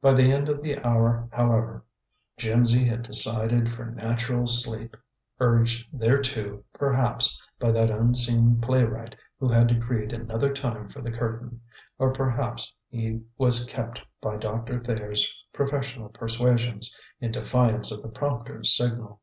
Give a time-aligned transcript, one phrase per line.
[0.00, 1.84] By the end of the hour, however,
[2.36, 4.96] Jimsy had decided for natural sleep,
[5.38, 11.60] urged thereto, perhaps, by that unseen playwright who had decreed another time for the curtain;
[11.96, 18.76] or perhaps he was kept by Doctor Thayer's professional persuasions, in defiance of the prompter's
[18.76, 19.20] signal.